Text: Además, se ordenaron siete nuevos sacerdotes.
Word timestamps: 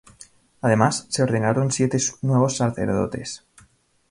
Además, 0.61 1.05
se 1.11 1.21
ordenaron 1.21 1.71
siete 1.71 1.99
nuevos 2.23 2.57
sacerdotes. 2.57 3.45